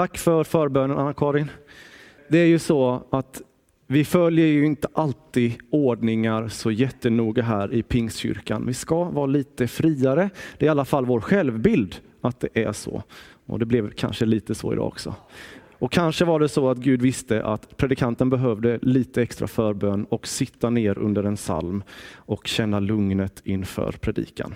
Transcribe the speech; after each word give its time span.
Tack 0.00 0.18
för 0.18 0.44
förbönen 0.44 0.98
Anna-Karin. 0.98 1.50
Det 2.28 2.38
är 2.38 2.46
ju 2.46 2.58
så 2.58 3.06
att 3.10 3.42
vi 3.86 4.04
följer 4.04 4.46
ju 4.46 4.66
inte 4.66 4.88
alltid 4.92 5.52
ordningar 5.70 6.48
så 6.48 6.70
jättenoga 6.70 7.42
här 7.42 7.74
i 7.74 7.82
Pingstkyrkan. 7.82 8.66
Vi 8.66 8.74
ska 8.74 9.04
vara 9.04 9.26
lite 9.26 9.68
friare. 9.68 10.30
Det 10.58 10.64
är 10.64 10.66
i 10.66 10.70
alla 10.70 10.84
fall 10.84 11.06
vår 11.06 11.20
självbild 11.20 11.96
att 12.20 12.40
det 12.40 12.48
är 12.64 12.72
så. 12.72 13.02
Och 13.46 13.58
det 13.58 13.66
blev 13.66 13.90
kanske 13.90 14.24
lite 14.24 14.54
så 14.54 14.72
idag 14.72 14.86
också. 14.86 15.14
Och 15.78 15.92
kanske 15.92 16.24
var 16.24 16.40
det 16.40 16.48
så 16.48 16.70
att 16.70 16.78
Gud 16.78 17.02
visste 17.02 17.44
att 17.44 17.76
predikanten 17.76 18.30
behövde 18.30 18.78
lite 18.82 19.22
extra 19.22 19.46
förbön 19.46 20.04
och 20.04 20.26
sitta 20.26 20.70
ner 20.70 20.98
under 20.98 21.24
en 21.24 21.36
psalm 21.36 21.82
och 22.14 22.46
känna 22.46 22.80
lugnet 22.80 23.42
inför 23.44 23.92
predikan. 23.92 24.54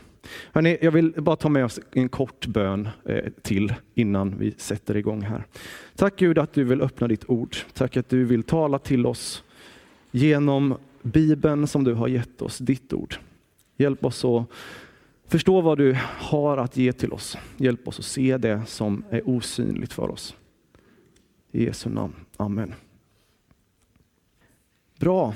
Hörrni, 0.53 0.79
jag 0.83 0.93
vill 0.93 1.13
bara 1.17 1.37
ta 1.37 1.49
med 1.49 1.65
oss 1.65 1.81
en 1.93 2.09
kort 2.09 2.47
bön 2.47 2.89
eh, 3.05 3.33
till 3.43 3.75
innan 3.95 4.39
vi 4.39 4.55
sätter 4.57 4.97
igång 4.97 5.23
här. 5.23 5.45
Tack 5.97 6.17
Gud 6.17 6.39
att 6.39 6.53
du 6.53 6.65
vill 6.65 6.83
öppna 6.83 7.09
ditt 7.09 7.31
ord. 7.31 7.57
Tack 7.73 7.97
att 7.97 8.09
du 8.09 8.25
vill 8.25 8.43
tala 8.43 8.79
till 8.79 9.07
oss 9.07 9.45
genom 10.11 10.75
Bibeln 11.03 11.67
som 11.67 11.85
du 11.85 11.95
har 11.95 12.09
gett 12.09 12.43
oss, 12.43 12.59
ditt 12.59 12.93
ord. 12.93 13.15
Hjälp 13.77 14.05
oss 14.05 14.25
att 14.25 14.49
förstå 15.27 15.61
vad 15.61 15.79
du 15.79 15.97
har 16.03 16.57
att 16.57 16.77
ge 16.77 16.93
till 16.93 17.13
oss. 17.13 17.39
Hjälp 17.57 17.89
oss 17.89 17.99
att 17.99 18.05
se 18.05 18.39
det 18.39 18.63
som 18.67 19.05
är 19.11 19.29
osynligt 19.29 19.93
för 19.93 20.11
oss. 20.11 20.37
I 21.53 21.65
Jesu 21.65 21.91
namn. 21.91 22.15
Amen. 22.37 22.75
Bra. 24.99 25.35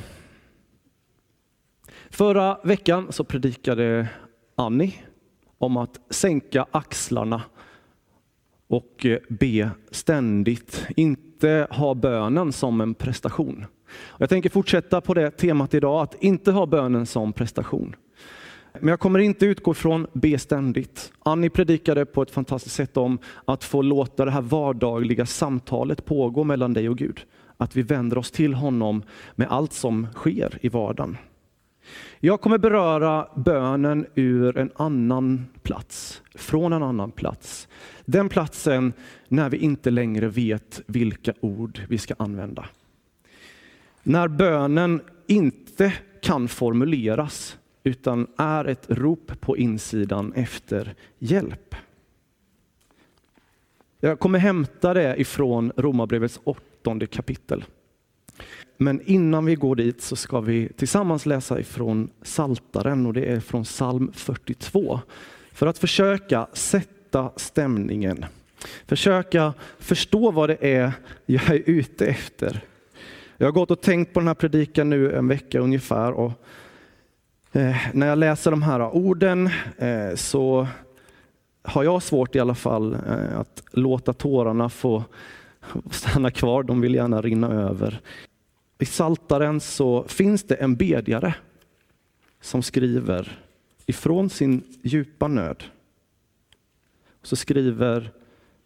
Förra 2.11 2.59
veckan 2.65 3.13
så 3.13 3.25
predikade 3.25 4.09
Annie 4.59 4.95
om 5.59 5.77
att 5.77 6.01
sänka 6.11 6.67
axlarna 6.71 7.43
och 8.69 9.07
eh, 9.07 9.19
be 9.29 9.71
ständigt, 9.91 10.87
inte 10.97 11.67
ha 11.71 11.95
bönen 11.95 12.53
som 12.53 12.81
en 12.81 12.95
prestation. 12.95 13.67
Jag 14.19 14.29
tänker 14.29 14.51
fortsätta 14.51 15.01
på 15.01 15.15
det 15.15 15.31
temat 15.31 15.75
idag, 15.75 16.03
att 16.03 16.23
inte 16.23 16.53
ha 16.53 16.67
bönen 16.67 17.07
som 17.07 17.33
prestation. 17.33 17.97
Men 18.81 18.89
jag 18.89 19.01
kommer 19.01 19.19
inte 19.19 19.47
utgå 19.47 19.75
från 19.75 20.07
be 20.13 20.39
ständigt. 20.39 21.13
Annie 21.19 21.51
predikade 21.51 22.07
på 22.07 22.23
ett 22.23 22.31
fantastiskt 22.31 22.77
sätt 22.77 22.97
om 22.97 23.19
att 23.45 23.65
få 23.65 23.83
låta 23.83 24.25
det 24.25 24.31
här 24.31 24.43
vardagliga 24.43 25.27
samtalet 25.27 26.05
pågå 26.05 26.45
mellan 26.45 26.73
dig 26.73 26.89
och 26.89 26.99
Gud. 26.99 27.21
Att 27.57 27.77
vi 27.77 27.83
vänder 27.83 28.19
oss 28.19 28.31
till 28.31 28.55
honom 28.55 29.03
med 29.35 29.49
allt 29.51 29.73
som 29.73 30.07
sker 30.15 30.59
i 30.61 30.69
vardagen. 30.69 31.17
Jag 32.21 32.41
kommer 32.41 32.59
beröra 32.59 33.29
bönen 33.35 34.07
ur 34.15 34.59
en 34.59 34.71
annan 34.77 35.47
plats, 35.63 36.23
från 36.35 36.73
en 36.73 36.83
annan 36.83 37.11
plats. 37.11 37.69
Den 38.05 38.29
platsen 38.29 38.93
när 39.29 39.51
vi 39.51 39.57
inte 39.57 39.91
längre 39.91 40.29
vet 40.29 40.81
vilka 40.87 41.35
ord 41.41 41.81
vi 41.89 41.99
ska 41.99 42.15
använda. 42.19 42.67
När 44.03 44.29
bönen 44.29 45.01
inte 45.27 45.93
kan 46.23 46.49
formuleras 46.49 47.59
utan 47.83 48.27
är 48.37 48.65
ett 48.65 48.87
rop 48.89 49.41
på 49.41 49.57
insidan 49.57 50.33
efter 50.33 50.95
hjälp. 51.19 51.75
Jag 54.01 54.19
kommer 54.19 54.39
hämta 54.39 54.95
det 54.95 55.21
ifrån 55.21 55.73
Romarbrevets 55.77 56.41
åttonde 56.45 57.07
kapitel. 57.07 57.65
Men 58.77 59.01
innan 59.05 59.45
vi 59.45 59.55
går 59.55 59.77
dit 59.77 60.03
så 60.03 60.17
ska 60.17 60.41
vi 60.41 60.69
tillsammans 60.77 61.27
läsa 61.27 61.61
ifrån 61.61 62.11
Saltaren 62.23 63.07
och 63.07 63.13
det 63.13 63.25
är 63.25 63.41
från 63.41 63.65
psalm 63.65 64.13
42. 64.15 65.01
För 65.53 65.67
att 65.67 65.79
försöka 65.79 66.47
sätta 66.53 67.31
stämningen. 67.37 68.25
Försöka 68.87 69.55
förstå 69.79 70.31
vad 70.31 70.49
det 70.49 70.59
är 70.61 70.93
jag 71.27 71.51
är 71.51 71.63
ute 71.67 72.07
efter. 72.07 72.61
Jag 73.37 73.47
har 73.47 73.53
gått 73.53 73.71
och 73.71 73.81
tänkt 73.81 74.15
på 74.15 74.21
den 74.21 74.27
här 74.27 74.35
predikan 74.35 74.91
nu 74.91 75.17
en 75.17 75.29
vecka 75.29 75.61
ungefär 75.61 76.13
och 76.13 76.33
eh, 77.53 77.77
när 77.93 78.07
jag 78.07 78.19
läser 78.19 78.51
de 78.51 78.63
här 78.63 78.97
orden 78.97 79.51
eh, 79.79 80.15
så 80.15 80.67
har 81.63 81.85
jag 81.85 82.03
svårt 82.03 82.37
i 82.37 82.41
alla 82.41 82.55
fall 82.55 82.95
eh, 82.95 83.39
att 83.39 83.63
låta 83.73 84.13
tårarna 84.13 84.69
få 84.69 85.05
stanna 85.91 86.31
kvar. 86.31 86.63
De 86.63 86.81
vill 86.81 86.95
gärna 86.95 87.23
rinna 87.23 87.49
över. 87.49 88.01
I 88.79 88.85
Saltaren 88.85 89.61
så 89.61 90.05
finns 90.09 90.43
det 90.43 90.55
en 90.55 90.77
bedjare 90.77 91.35
som 92.41 92.63
skriver 92.63 93.41
ifrån 93.87 94.31
sin 94.31 94.63
djupa 94.83 95.29
nöd. 95.29 95.65
Så 97.23 97.37
skriver 97.37 98.13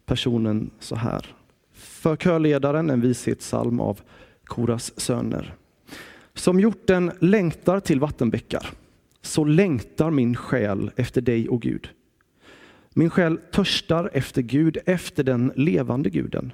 personen 0.07 0.71
så 0.79 0.97
här. 0.97 1.37
För 1.73 2.17
körledaren 2.17 2.91
en 2.91 3.01
vishetssalm 3.01 3.81
av 3.81 4.01
Koras 4.45 5.01
söner. 5.01 5.55
Som 6.35 6.61
hjorten 6.61 7.13
längtar 7.21 7.81
till 7.81 8.01
vattenbäckar, 8.01 8.71
så 9.23 9.45
längtar 9.45 10.11
min 10.11 10.37
själ 10.37 10.91
efter 10.97 11.21
dig, 11.21 11.49
och 11.49 11.63
Gud. 11.63 11.89
Min 12.91 13.11
själ 13.11 13.39
törstar 13.53 14.11
efter 14.13 14.43
Gud, 14.43 14.79
efter 14.87 15.25
den 15.25 15.53
levande 15.57 16.11
guden. 16.11 16.53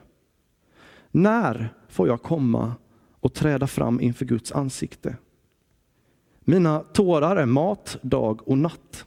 När 1.11 1.75
får 1.89 2.09
jag 2.09 2.23
komma 2.23 2.75
och 3.21 3.34
träda 3.34 3.67
fram 3.67 4.01
inför 4.01 4.25
Guds 4.25 4.53
ansikte. 4.53 5.17
Mina 6.41 6.79
tårar 6.79 7.37
är 7.37 7.47
mat 7.47 7.99
dag 8.03 8.49
och 8.49 8.59
natt. 8.59 9.06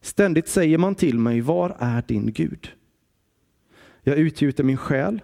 Ständigt 0.00 0.48
säger 0.48 0.78
man 0.78 0.94
till 0.94 1.18
mig, 1.18 1.40
var 1.40 1.76
är 1.78 2.04
din 2.08 2.32
Gud? 2.32 2.72
Jag 4.02 4.18
utgjuter 4.18 4.64
min 4.64 4.76
själ 4.76 5.20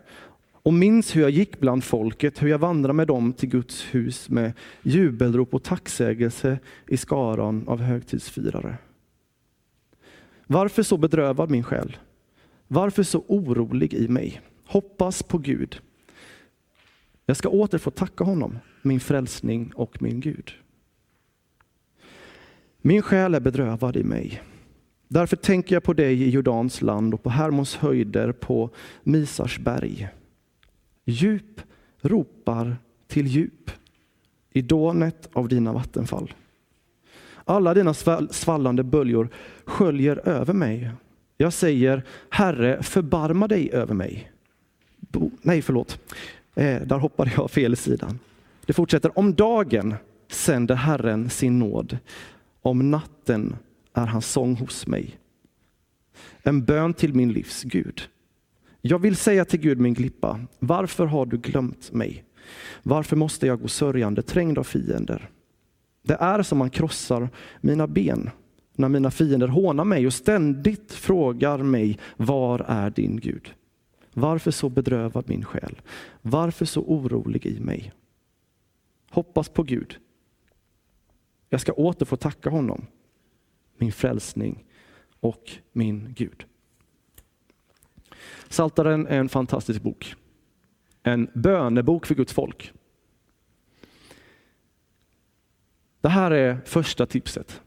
och 0.53 0.75
minns 0.75 1.17
hur 1.17 1.21
jag 1.23 1.31
gick 1.31 1.61
bland 1.61 1.85
folket, 1.85 2.43
hur 2.43 2.49
jag 2.49 2.59
vandrade 2.59 2.93
med 2.93 3.07
dem 3.07 3.33
till 3.33 3.49
Guds 3.49 3.83
hus 3.95 4.29
med 4.29 4.53
jubelrop 4.83 5.55
och 5.55 5.63
tacksägelse 5.63 6.59
i 6.89 6.97
skaran 6.97 7.69
av 7.69 7.81
högtidsfirare. 7.81 8.79
Varför 10.47 10.83
så 10.83 10.97
bedrövad 10.97 11.51
min 11.51 11.65
själ? 11.65 11.97
Varför 12.69 13.03
så 13.03 13.25
orolig 13.29 13.95
i 13.95 14.09
mig? 14.09 14.41
Hoppas 14.67 15.23
på 15.23 15.39
Gud 15.39 15.81
jag 17.33 17.37
ska 17.37 17.49
åter 17.49 17.79
få 17.79 17.91
tacka 17.91 18.25
honom, 18.25 18.59
min 18.83 19.01
frälsning 19.01 19.73
och 19.75 20.03
min 20.03 20.21
Gud. 20.21 20.53
Min 22.79 23.03
själ 23.03 23.35
är 23.35 23.41
bedrövad 23.41 23.97
i 23.97 24.05
mig. 24.05 24.43
Därför 25.09 25.37
tänker 25.37 25.77
jag 25.77 25.83
på 25.83 25.93
dig 25.93 26.23
i 26.23 26.31
Jordans 26.31 26.83
land 26.83 27.15
och 27.15 27.23
på 27.23 27.31
Hermons 27.31 27.77
höjder, 27.77 28.33
på 28.33 28.71
Misars 29.03 29.59
berg. 29.59 30.09
Djup 31.05 31.61
ropar 32.01 32.77
till 33.07 33.27
djup 33.27 33.71
i 34.51 34.63
dånet 34.63 35.29
av 35.33 35.49
dina 35.49 35.73
vattenfall. 35.73 36.35
Alla 37.45 37.75
dina 37.75 37.95
svallande 38.31 38.83
böljor 38.83 39.29
sköljer 39.65 40.29
över 40.29 40.55
mig. 40.55 40.91
Jag 41.37 41.53
säger, 41.53 42.03
Herre, 42.31 42.83
förbarma 42.83 43.49
dig 43.49 43.71
över 43.73 43.95
mig. 43.95 44.33
Bo, 44.97 45.31
nej, 45.43 45.63
förlåt. 45.63 45.99
Eh, 46.55 46.83
där 46.83 46.99
hoppade 46.99 47.33
jag 47.37 47.51
fel 47.51 47.77
sidan. 47.77 48.19
Det 48.67 48.73
fortsätter. 48.73 49.19
Om 49.19 49.35
dagen 49.35 49.95
sänder 50.29 50.75
Herren 50.75 51.31
sin 51.31 51.59
nåd. 51.59 51.99
Om 52.63 52.91
natten 52.91 53.57
är 53.95 54.07
hans 54.07 54.27
sång 54.27 54.57
hos 54.57 54.87
mig. 54.87 55.19
En 56.43 56.65
bön 56.65 56.95
till 56.95 57.15
min 57.15 57.33
livs 57.33 57.63
Gud. 57.63 58.03
Jag 58.81 58.99
vill 58.99 59.17
säga 59.17 59.45
till 59.45 59.61
Gud 59.61 59.81
min 59.81 59.95
klippa, 59.95 60.41
varför 60.59 61.07
har 61.07 61.27
du 61.27 61.39
glömt 61.39 61.93
mig? 61.93 62.25
Varför 62.83 63.17
måste 63.17 63.47
jag 63.47 63.61
gå 63.61 63.69
sörjande, 63.69 64.23
trängd 64.23 64.59
av 64.59 64.65
fiender? 64.65 65.31
Det 66.03 66.15
är 66.15 66.43
som 66.43 66.59
man 66.59 66.71
krossar 66.71 67.29
mina 67.61 67.87
ben 67.87 68.31
när 68.77 68.89
mina 68.89 69.11
fiender 69.11 69.49
hånar 69.49 69.85
mig 69.85 70.07
och 70.07 70.15
ständigt 70.15 70.93
frågar 70.93 71.59
mig, 71.59 71.99
var 72.17 72.65
är 72.69 72.91
din 72.91 73.21
Gud? 73.21 73.55
Varför 74.15 74.51
så 74.51 74.69
bedrövad 74.69 75.29
min 75.29 75.45
själ? 75.45 75.81
Varför 76.23 76.65
så 76.65 76.81
orolig 76.81 77.47
i 77.47 77.61
mig? 77.61 77.93
Hoppas 79.11 79.49
på 79.49 79.63
Gud. 79.63 79.99
Jag 81.49 81.61
ska 81.61 81.73
åter 81.73 82.07
få 82.07 82.17
tacka 82.17 82.51
honom, 82.51 82.87
min 83.77 83.93
frälsning 83.93 84.65
och 85.21 85.51
min 85.73 86.15
Gud. 86.17 86.47
Saltaren 88.49 89.07
är 89.07 89.19
en 89.19 89.29
fantastisk 89.29 89.83
bok. 89.83 90.15
En 91.03 91.31
bönebok 91.35 92.07
för 92.07 92.15
Guds 92.15 92.33
folk. 92.33 92.73
Det 96.01 96.09
här 96.09 96.31
är 96.31 96.61
första 96.65 97.07
tipset. 97.07 97.63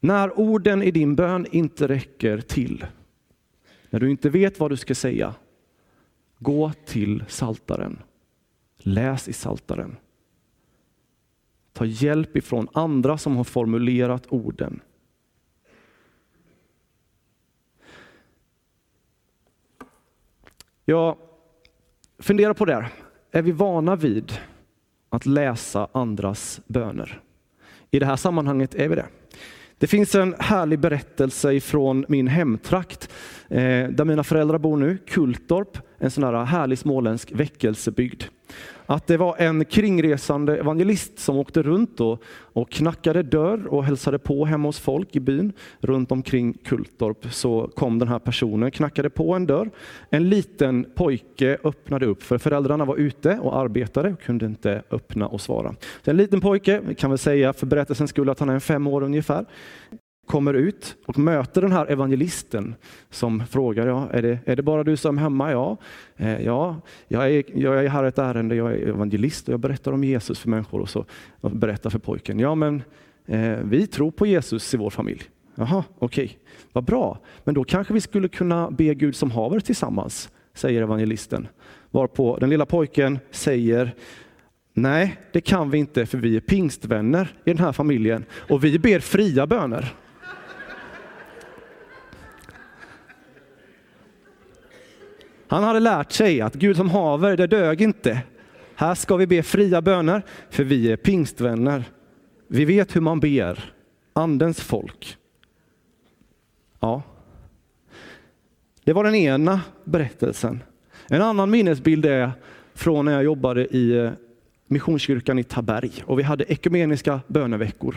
När 0.00 0.38
orden 0.38 0.82
i 0.82 0.90
din 0.90 1.14
bön 1.14 1.46
inte 1.50 1.88
räcker 1.88 2.40
till 2.40 2.86
när 3.94 4.00
du 4.00 4.10
inte 4.10 4.30
vet 4.30 4.60
vad 4.60 4.70
du 4.70 4.76
ska 4.76 4.94
säga, 4.94 5.34
gå 6.38 6.72
till 6.84 7.24
Saltaren. 7.28 8.02
Läs 8.76 9.28
i 9.28 9.32
Saltaren. 9.32 9.96
Ta 11.72 11.84
hjälp 11.84 12.36
ifrån 12.36 12.68
andra 12.72 13.18
som 13.18 13.36
har 13.36 13.44
formulerat 13.44 14.26
orden. 14.28 14.80
Jag 20.84 21.16
funderar 22.18 22.54
på 22.54 22.64
det. 22.64 22.74
Här. 22.74 22.88
Är 23.30 23.42
vi 23.42 23.52
vana 23.52 23.96
vid 23.96 24.32
att 25.08 25.26
läsa 25.26 25.88
andras 25.92 26.60
böner? 26.66 27.20
I 27.90 27.98
det 27.98 28.06
här 28.06 28.16
sammanhanget 28.16 28.74
är 28.74 28.88
vi 28.88 28.94
det. 28.94 29.06
Det 29.78 29.86
finns 29.86 30.14
en 30.14 30.34
härlig 30.38 30.78
berättelse 30.78 31.60
från 31.60 32.04
min 32.08 32.28
hemtrakt 32.28 33.10
eh, 33.54 33.88
där 33.88 34.04
mina 34.04 34.24
föräldrar 34.24 34.58
bor 34.58 34.76
nu, 34.76 34.98
Kultorp, 35.06 35.78
en 35.98 36.10
sån 36.10 36.24
här 36.24 36.44
härlig 36.44 36.78
småländsk 36.78 37.32
väckelsebygd 37.32 38.24
att 38.86 39.06
det 39.06 39.16
var 39.16 39.36
en 39.38 39.64
kringresande 39.64 40.56
evangelist 40.56 41.18
som 41.18 41.36
åkte 41.36 41.62
runt 41.62 42.00
och, 42.00 42.22
och 42.28 42.70
knackade 42.70 43.22
dörr 43.22 43.66
och 43.66 43.84
hälsade 43.84 44.18
på 44.18 44.44
hemma 44.44 44.68
hos 44.68 44.78
folk 44.78 45.16
i 45.16 45.20
byn. 45.20 45.52
Runt 45.80 46.12
omkring 46.12 46.52
Kultorp 46.52 47.32
så 47.32 47.70
kom 47.74 47.98
den 47.98 48.08
här 48.08 48.18
personen, 48.18 48.70
knackade 48.70 49.10
på 49.10 49.34
en 49.34 49.46
dörr. 49.46 49.70
En 50.10 50.28
liten 50.28 50.86
pojke 50.94 51.58
öppnade 51.64 52.06
upp, 52.06 52.22
för 52.22 52.38
föräldrarna 52.38 52.84
var 52.84 52.96
ute 52.96 53.38
och 53.42 53.58
arbetade 53.58 54.12
och 54.12 54.20
kunde 54.20 54.46
inte 54.46 54.82
öppna 54.90 55.26
och 55.26 55.40
svara. 55.40 55.74
Så 56.04 56.10
en 56.10 56.16
liten 56.16 56.40
pojke, 56.40 56.80
vi 56.86 56.94
kan 56.94 57.10
väl 57.10 57.18
säga 57.18 57.52
för 57.52 57.66
berättelsens 57.66 58.10
skull 58.10 58.30
att 58.30 58.40
han 58.40 58.48
är 58.48 58.54
en 58.54 58.60
fem 58.60 58.86
år 58.86 59.02
ungefär, 59.02 59.46
kommer 60.26 60.54
ut 60.54 60.96
och 61.06 61.18
möter 61.18 61.62
den 61.62 61.72
här 61.72 61.86
evangelisten 61.86 62.74
som 63.10 63.46
frågar, 63.46 63.86
ja, 63.86 64.08
är, 64.12 64.22
det, 64.22 64.38
är 64.44 64.56
det 64.56 64.62
bara 64.62 64.84
du 64.84 64.96
som 64.96 65.18
är 65.18 65.22
hemma? 65.22 65.52
Ja, 65.52 65.76
eh, 66.16 66.44
ja 66.44 66.76
jag, 67.08 67.32
är, 67.32 67.44
jag 67.54 67.84
är 67.84 67.88
här 67.88 68.04
ett 68.04 68.18
ärende, 68.18 68.54
jag 68.54 68.72
är 68.72 68.88
evangelist 68.88 69.48
och 69.48 69.52
jag 69.52 69.60
berättar 69.60 69.92
om 69.92 70.04
Jesus 70.04 70.38
för 70.38 70.48
människor 70.48 70.80
och 70.80 70.88
så 70.88 71.04
och 71.40 71.50
berättar 71.50 71.90
för 71.90 71.98
pojken, 71.98 72.38
ja 72.38 72.54
men 72.54 72.82
eh, 73.26 73.56
vi 73.64 73.86
tror 73.86 74.10
på 74.10 74.26
Jesus 74.26 74.74
i 74.74 74.76
vår 74.76 74.90
familj. 74.90 75.22
Jaha, 75.54 75.84
okej, 75.98 76.24
okay. 76.24 76.36
vad 76.72 76.84
bra. 76.84 77.18
Men 77.44 77.54
då 77.54 77.64
kanske 77.64 77.94
vi 77.94 78.00
skulle 78.00 78.28
kunna 78.28 78.70
be 78.70 78.94
Gud 78.94 79.16
som 79.16 79.30
haver 79.30 79.60
tillsammans, 79.60 80.30
säger 80.54 80.82
evangelisten. 80.82 81.48
Varpå 81.90 82.36
den 82.40 82.50
lilla 82.50 82.66
pojken 82.66 83.18
säger, 83.30 83.94
nej 84.72 85.16
det 85.32 85.40
kan 85.40 85.70
vi 85.70 85.78
inte 85.78 86.06
för 86.06 86.18
vi 86.18 86.36
är 86.36 86.40
pingstvänner 86.40 87.32
i 87.44 87.50
den 87.50 87.58
här 87.58 87.72
familjen 87.72 88.24
och 88.32 88.64
vi 88.64 88.78
ber 88.78 89.00
fria 89.00 89.46
böner. 89.46 89.94
Han 95.48 95.62
hade 95.62 95.80
lärt 95.80 96.12
sig 96.12 96.40
att 96.40 96.54
Gud 96.54 96.76
som 96.76 96.90
haver, 96.90 97.36
det 97.36 97.46
dög 97.46 97.82
inte. 97.82 98.22
Här 98.74 98.94
ska 98.94 99.16
vi 99.16 99.26
be 99.26 99.42
fria 99.42 99.82
böner, 99.82 100.22
för 100.50 100.64
vi 100.64 100.92
är 100.92 100.96
pingstvänner. 100.96 101.84
Vi 102.48 102.64
vet 102.64 102.96
hur 102.96 103.00
man 103.00 103.20
ber, 103.20 103.74
andens 104.12 104.60
folk. 104.60 105.16
Ja. 106.80 107.02
Det 108.84 108.92
var 108.92 109.04
den 109.04 109.14
ena 109.14 109.60
berättelsen. 109.84 110.62
En 111.08 111.22
annan 111.22 111.50
minnesbild 111.50 112.06
är 112.06 112.30
från 112.74 113.04
när 113.04 113.12
jag 113.12 113.24
jobbade 113.24 113.66
i 113.76 113.96
eh, 113.96 114.10
Missionskyrkan 114.66 115.38
i 115.38 115.44
Taberg 115.44 115.90
och 116.04 116.18
vi 116.18 116.22
hade 116.22 116.52
ekumeniska 116.52 117.20
böneveckor. 117.26 117.96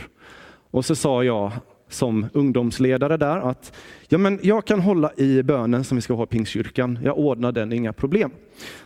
Och 0.72 0.86
så 0.86 0.96
sa 0.96 1.24
jag 1.24 1.52
som 1.90 2.26
ungdomsledare 2.34 3.18
där 3.18 3.50
att 3.50 3.74
ja, 4.08 4.18
men 4.18 4.40
jag 4.42 4.66
kan 4.66 4.80
hålla 4.80 5.12
i 5.18 5.44
bönen 5.44 5.84
som 5.84 5.96
vi 5.96 6.02
ska 6.02 6.14
ha 6.14 6.24
i 6.24 6.28
Pingstkyrkan. 6.28 7.00
Jag 7.04 7.18
ordnar 7.18 7.52
den, 7.52 7.74
inga 7.74 7.94
problem. 7.94 8.32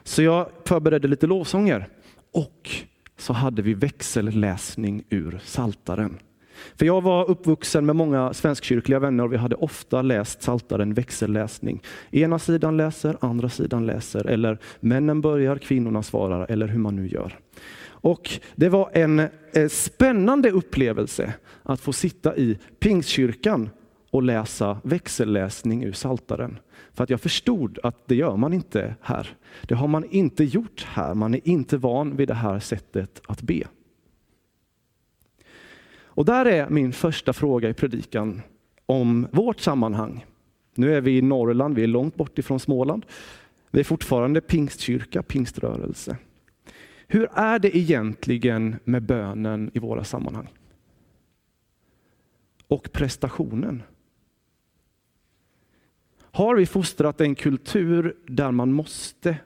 Så 0.04 0.22
jag 0.22 0.50
förberedde 0.66 1.08
lite 1.08 1.28
lovsånger 1.28 1.88
och 2.34 2.70
så 3.18 3.34
hade 3.34 3.62
vi 3.62 3.74
växelläsning 3.74 5.04
ur 5.10 5.40
Saltaren. 5.44 6.20
För 6.76 6.86
jag 6.86 7.02
var 7.02 7.30
uppvuxen 7.30 7.86
med 7.86 7.96
många 7.96 8.34
svenskkyrkliga 8.34 9.00
vänner 9.00 9.24
och 9.24 9.34
vi 9.34 9.38
hade 9.38 9.56
ofta 9.56 10.02
läst 10.02 10.42
Saltaren 10.42 10.94
växelläsning. 10.94 11.84
Ena 12.12 12.40
sidan 12.40 12.78
läser, 12.78 13.18
andra 13.22 13.50
sidan 13.50 13.86
läser, 13.86 14.28
eller 14.28 14.58
männen 14.80 15.22
börjar, 15.22 15.58
kvinnorna 15.58 16.04
svarar, 16.04 16.46
eller 16.50 16.68
hur 16.68 16.80
man 16.80 16.96
nu 16.96 17.08
gör. 17.08 17.40
Och 18.02 18.30
det 18.56 18.70
var 18.70 18.90
en 18.94 19.20
eh, 19.20 19.68
spännande 19.70 20.52
upplevelse 20.52 21.34
att 21.64 21.82
få 21.82 21.94
sitta 21.94 22.38
i 22.38 22.58
Pingstkyrkan 22.80 23.70
och 24.12 24.24
läsa 24.24 24.80
växelläsning 24.84 25.84
ur 25.84 25.94
Saltaren. 25.94 26.60
För 26.94 27.04
att 27.04 27.10
jag 27.10 27.22
förstod 27.22 27.80
att 27.84 28.08
det 28.08 28.16
gör 28.16 28.38
man 28.38 28.54
inte 28.54 28.96
här. 29.02 29.36
Det 29.62 29.76
har 29.76 29.88
man 29.88 30.06
inte 30.06 30.44
gjort 30.44 30.88
här. 30.90 31.14
Man 31.14 31.34
är 31.34 31.48
inte 31.48 31.78
van 31.78 32.16
vid 32.16 32.28
det 32.28 32.34
här 32.34 32.60
sättet 32.60 33.22
att 33.28 33.42
be. 33.42 33.64
Och 36.14 36.26
där 36.26 36.46
är 36.46 36.70
min 36.70 36.94
första 36.94 37.34
fråga 37.34 37.70
i 37.70 37.74
predikan 37.74 38.42
om 38.86 39.28
vårt 39.32 39.60
sammanhang. 39.60 40.26
Nu 40.76 40.96
är 40.96 41.02
vi 41.02 41.18
i 41.18 41.22
Norrland, 41.22 41.76
vi 41.76 41.84
är 41.84 41.88
långt 41.88 42.16
bort 42.16 42.40
ifrån 42.40 42.60
Småland. 42.60 43.06
Vi 43.72 43.80
är 43.80 43.84
fortfarande 43.84 44.42
pingstkyrka, 44.42 45.24
pingströrelse. 45.24 46.18
Hur 47.14 47.30
är 47.34 47.60
det 47.60 47.78
egentligen 47.78 48.76
med 48.84 49.04
bönen 49.04 49.72
i 49.74 49.80
våra 49.80 50.04
sammanhang? 50.04 50.48
Och 52.68 52.92
prestationen? 52.92 53.84
Har 56.22 56.56
vi 56.56 56.66
fostrat 56.66 57.22
en 57.22 57.36
kultur 57.36 58.18
där 58.28 58.52
man 58.52 58.74
måste 58.74 59.38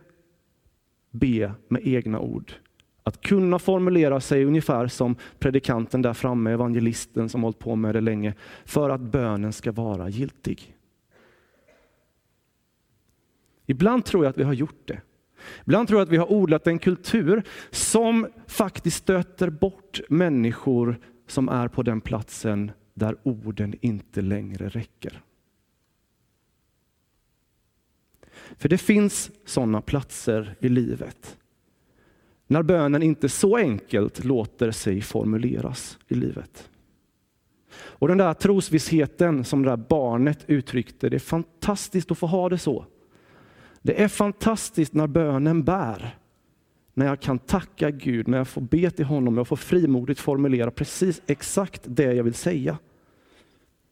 be 1.11 1.53
med 1.67 1.87
egna 1.87 2.19
ord? 2.19 2.53
Att 3.03 3.21
kunna 3.21 3.59
formulera 3.59 4.19
sig 4.19 4.45
ungefär 4.45 4.87
som 4.87 5.15
predikanten 5.39 6.01
där 6.01 6.13
framme, 6.13 6.51
evangelisten 6.51 7.29
som 7.29 7.43
hållit 7.43 7.59
på 7.59 7.75
med 7.75 7.95
det 7.95 8.01
länge, 8.01 8.33
för 8.65 8.89
att 8.89 9.01
bönen 9.01 9.53
ska 9.53 9.71
vara 9.71 10.09
giltig. 10.09 10.75
Ibland 13.65 14.05
tror 14.05 14.25
jag 14.25 14.29
att 14.29 14.37
vi 14.37 14.43
har 14.43 14.53
gjort 14.53 14.81
det. 14.87 15.01
Ibland 15.65 15.87
tror 15.87 15.99
jag 15.99 16.05
att 16.05 16.13
vi 16.13 16.17
har 16.17 16.31
odlat 16.31 16.67
en 16.67 16.79
kultur 16.79 17.43
som 17.69 18.27
faktiskt 18.47 18.97
stöter 18.97 19.49
bort 19.49 20.01
människor 20.09 20.99
som 21.27 21.49
är 21.49 21.67
på 21.67 21.83
den 21.83 22.01
platsen 22.01 22.71
där 22.93 23.15
orden 23.23 23.75
inte 23.81 24.21
längre 24.21 24.69
räcker. 24.69 25.21
För 28.57 28.69
det 28.69 28.77
finns 28.77 29.31
sådana 29.45 29.81
platser 29.81 30.55
i 30.59 30.69
livet. 30.69 31.37
När 32.47 32.63
bönen 32.63 33.03
inte 33.03 33.29
så 33.29 33.57
enkelt 33.57 34.23
låter 34.23 34.71
sig 34.71 35.01
formuleras 35.01 35.97
i 36.07 36.15
livet. 36.15 36.69
Och 37.77 38.07
den 38.07 38.17
där 38.17 38.33
trosvissheten 38.33 39.45
som 39.45 39.63
det 39.63 39.69
där 39.69 39.77
barnet 39.77 40.45
uttryckte, 40.47 41.09
det 41.09 41.17
är 41.17 41.19
fantastiskt 41.19 42.11
att 42.11 42.17
få 42.17 42.27
ha 42.27 42.49
det 42.49 42.57
så. 42.57 42.85
Det 43.85 44.03
är 44.03 44.07
fantastiskt 44.07 44.93
när 44.93 45.07
bönen 45.07 45.63
bär. 45.63 46.17
När 46.93 47.05
jag 47.05 47.19
kan 47.19 47.39
tacka 47.39 47.91
Gud, 47.91 48.27
när 48.27 48.37
jag 48.37 48.47
får 48.47 48.61
be 48.61 48.91
till 48.91 49.05
honom, 49.05 49.37
jag 49.37 49.47
får 49.47 49.55
frimodigt 49.55 50.19
formulera 50.19 50.71
precis 50.71 51.21
exakt 51.27 51.81
det 51.85 52.13
jag 52.13 52.23
vill 52.23 52.33
säga. 52.33 52.77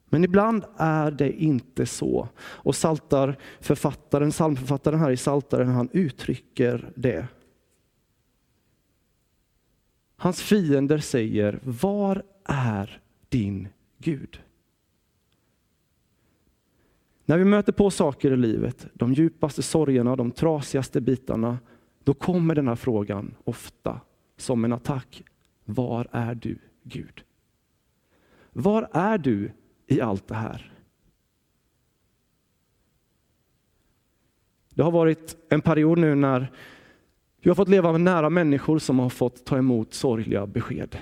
Men 0.05 0.23
ibland 0.23 0.63
är 0.77 1.11
det 1.11 1.43
inte 1.43 1.85
så. 1.85 2.29
Och 2.37 2.75
saltar 2.75 3.37
författaren, 3.59 4.31
psalmförfattaren 4.31 4.99
här 4.99 5.11
i 5.11 5.17
Saltaren, 5.17 5.67
han 5.67 5.89
uttrycker 5.91 6.91
det. 6.95 7.27
Hans 10.17 10.41
fiender 10.41 10.97
säger, 10.97 11.59
var 11.63 12.23
är 12.45 13.01
din 13.29 13.67
Gud? 13.97 14.39
När 17.25 17.37
vi 17.37 17.45
möter 17.45 17.71
på 17.71 17.91
saker 17.91 18.31
i 18.31 18.37
livet, 18.37 18.87
de 18.93 19.13
djupaste 19.13 19.61
sorgerna, 19.61 20.15
de 20.15 20.31
trasigaste 20.31 21.01
bitarna, 21.01 21.59
då 22.03 22.13
kommer 22.13 22.55
den 22.55 22.67
här 22.67 22.75
frågan 22.75 23.35
ofta 23.43 23.99
som 24.37 24.65
en 24.65 24.73
attack. 24.73 25.23
Var 25.65 26.07
är 26.11 26.35
du 26.35 26.57
Gud? 26.83 27.23
Var 28.53 28.89
är 28.91 29.17
du 29.17 29.51
i 29.87 30.01
allt 30.01 30.27
det 30.27 30.35
här? 30.35 30.71
Det 34.69 34.83
har 34.83 34.91
varit 34.91 35.37
en 35.49 35.61
period 35.61 35.97
nu 35.97 36.15
när 36.15 36.51
vi 37.41 37.49
har 37.49 37.55
fått 37.55 37.69
leva 37.69 37.91
med 37.91 38.01
nära 38.01 38.29
människor 38.29 38.79
som 38.79 38.99
har 38.99 39.09
fått 39.09 39.45
ta 39.45 39.57
emot 39.57 39.93
sorgliga 39.93 40.47
besked. 40.47 40.97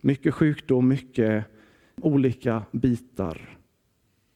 Mycket 0.00 0.34
sjukdom, 0.34 0.88
mycket 0.88 1.44
olika 1.96 2.62
bitar 2.72 3.58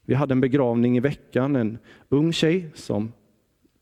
vi 0.07 0.15
hade 0.15 0.33
en 0.33 0.41
begravning 0.41 0.97
i 0.97 1.01
veckan, 1.01 1.57
en 1.57 1.79
ung 2.09 2.33
tjej 2.33 2.71
som 2.75 3.13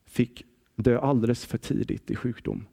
fick 0.07 0.45
dö 0.77 0.99
alldeles 0.99 1.47
för 1.47 1.59
tidigt 1.59 2.11
i 2.11 2.17
sjukdom. 2.17 2.67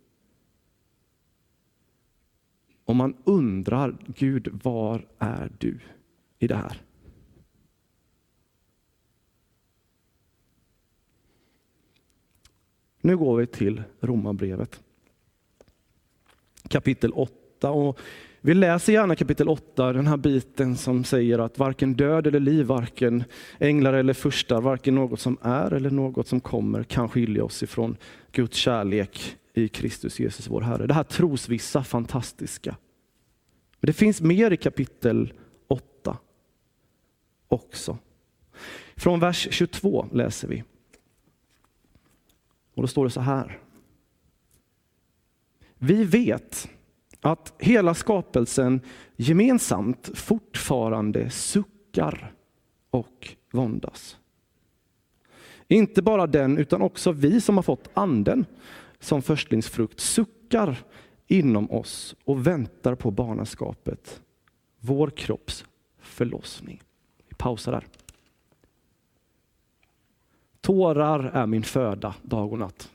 Och 2.86 2.96
man 2.96 3.18
undrar, 3.24 3.98
Gud, 4.08 4.60
var 4.64 5.08
är 5.18 5.52
du 5.60 5.80
i 6.40 6.48
det 6.48 6.56
här? 6.56 6.82
Nu 13.02 13.18
går 13.18 13.38
vi 13.38 13.48
till 13.48 13.84
Romarbrevet. 14.00 14.84
Kapitel 16.68 17.14
8. 17.14 17.72
Och 17.72 18.00
vi 18.44 18.54
läser 18.54 18.94
gärna 18.94 19.16
kapitel 19.16 19.50
8, 19.50 19.94
den 19.94 20.08
här 20.08 20.18
biten 20.18 20.78
som 20.78 21.04
säger 21.04 21.40
att 21.40 21.60
varken 21.60 21.94
död 21.94 22.28
eller 22.28 22.40
liv, 22.40 22.66
varken 22.66 23.24
änglar 23.60 23.94
eller 23.94 24.14
furstar, 24.14 24.62
varken 24.62 24.96
något 24.96 25.20
som 25.20 25.38
är 25.42 25.74
eller 25.74 25.90
något 25.90 26.28
som 26.28 26.40
kommer 26.40 26.84
kan 26.84 27.10
skilja 27.10 27.44
oss 27.44 27.64
ifrån 27.64 27.98
Guds 28.32 28.58
kärlek 28.58 29.38
i 29.54 29.68
Kristus 29.68 30.20
Jesus 30.20 30.48
vår 30.48 30.62
Herre. 30.62 30.88
Det 30.88 30.94
här 30.94 31.04
trosvissa, 31.04 31.84
fantastiska. 31.84 32.78
Men 33.80 33.88
det 33.88 33.94
finns 33.94 34.22
mer 34.22 34.52
i 34.52 34.58
kapitel 34.58 35.34
8 35.68 36.18
också. 37.48 37.98
Från 38.96 39.20
vers 39.20 39.48
22 39.52 40.08
läser 40.12 40.48
vi. 40.48 40.64
Och 42.74 42.82
då 42.82 42.88
står 42.88 43.06
det 43.06 43.12
så 43.12 43.22
här. 43.22 43.60
Vi 45.78 46.04
vet 46.04 46.70
att 47.22 47.54
hela 47.60 47.94
skapelsen 47.94 48.82
gemensamt 49.16 50.10
fortfarande 50.14 51.30
suckar 51.30 52.34
och 52.90 53.36
våndas. 53.52 54.18
Inte 55.68 56.02
bara 56.02 56.28
den, 56.28 56.58
utan 56.58 56.82
också 56.82 57.12
vi 57.12 57.42
som 57.42 57.56
har 57.56 57.64
fått 57.64 57.90
anden 57.94 58.46
som 59.00 59.22
förstlingsfrukt 59.22 60.00
suckar 60.00 60.84
inom 61.28 61.72
oss 61.72 62.16
och 62.24 62.48
väntar 62.48 62.96
på 62.96 63.12
barnaskapet, 63.12 64.22
vår 64.80 65.10
kropps 65.10 65.66
förlossning. 66.00 66.82
Vi 67.28 67.36
pausar 67.36 67.72
där. 67.72 67.86
Tårar 70.62 71.24
är 71.24 71.46
min 71.46 71.64
föda 71.64 72.16
dag 72.22 72.54
och 72.54 72.60
natt. 72.60 72.92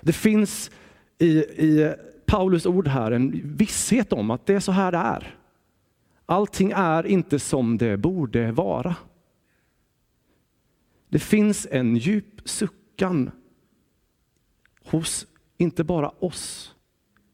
Det 0.00 0.12
finns 0.12 0.70
i, 1.18 1.28
i 1.38 1.94
Paulus 2.30 2.66
ord 2.66 2.88
här 2.88 3.10
en 3.10 3.56
visshet 3.56 4.12
om 4.12 4.30
att 4.30 4.46
det 4.46 4.54
är 4.54 4.60
så 4.60 4.72
här 4.72 4.92
det 4.92 4.98
är. 4.98 5.34
Allting 6.26 6.72
är 6.76 7.06
inte 7.06 7.38
som 7.38 7.78
det 7.78 7.96
borde 7.96 8.52
vara. 8.52 8.96
Det 11.08 11.18
finns 11.18 11.66
en 11.70 11.96
djup 11.96 12.40
suckan 12.44 13.30
hos 14.84 15.26
inte 15.56 15.84
bara 15.84 16.08
oss, 16.08 16.74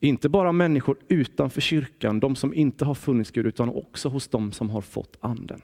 inte 0.01 0.29
bara 0.29 0.53
människor 0.53 0.97
utanför 1.09 1.61
kyrkan, 1.61 2.21
de 2.21 2.37
som 2.37 2.55
inte 2.55 2.85
har 2.85 2.95
funnits 2.95 3.31
Gud, 3.31 3.47
utan 3.47 3.69
också 3.69 4.09
hos 4.09 4.29
de 4.29 4.53
som 4.53 4.71
har 4.71 4.81
fått 4.81 5.17
anden. 5.21 5.61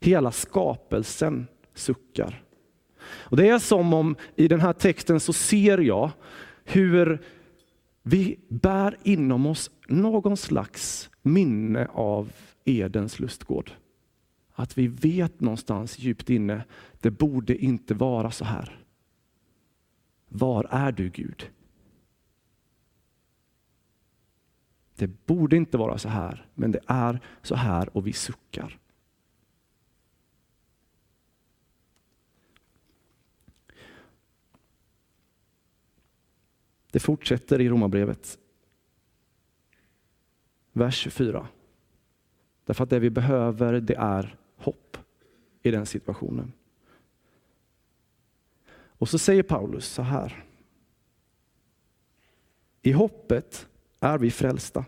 Hela 0.00 0.32
skapelsen 0.32 1.46
suckar. 1.74 2.42
Och 3.02 3.36
Det 3.36 3.48
är 3.48 3.58
som 3.58 3.94
om 3.94 4.16
i 4.36 4.48
den 4.48 4.60
här 4.60 4.72
texten 4.72 5.20
så 5.20 5.32
ser 5.32 5.78
jag 5.78 6.10
hur 6.64 7.22
vi 8.02 8.38
bär 8.48 8.96
inom 9.02 9.46
oss 9.46 9.70
någon 9.88 10.36
slags 10.36 11.10
minne 11.22 11.86
av 11.86 12.32
Edens 12.64 13.20
lustgård. 13.20 13.70
Att 14.52 14.78
vi 14.78 14.86
vet 14.86 15.40
någonstans 15.40 15.98
djupt 15.98 16.30
inne, 16.30 16.64
det 17.00 17.10
borde 17.10 17.56
inte 17.56 17.94
vara 17.94 18.30
så 18.30 18.44
här. 18.44 18.84
Var 20.28 20.66
är 20.70 20.92
du 20.92 21.10
Gud? 21.10 21.50
Det 24.96 25.26
borde 25.26 25.56
inte 25.56 25.78
vara 25.78 25.98
så 25.98 26.08
här, 26.08 26.48
men 26.54 26.70
det 26.72 26.80
är 26.86 27.20
så 27.42 27.54
här 27.54 27.96
och 27.96 28.06
vi 28.06 28.12
suckar. 28.12 28.79
Det 36.90 37.00
fortsätter 37.00 37.60
i 37.60 37.68
Romarbrevet. 37.68 38.38
Vers 40.72 40.96
24. 40.96 41.48
Därför 42.64 42.84
att 42.84 42.90
det 42.90 42.98
vi 42.98 43.10
behöver 43.10 43.80
det 43.80 43.94
är 43.94 44.36
hopp 44.56 44.96
i 45.62 45.70
den 45.70 45.86
situationen. 45.86 46.52
Och 48.72 49.08
så 49.08 49.18
säger 49.18 49.42
Paulus 49.42 49.86
så 49.86 50.02
här. 50.02 50.44
I 52.82 52.92
hoppet 52.92 53.68
är 54.00 54.18
vi 54.18 54.30
frälsta. 54.30 54.84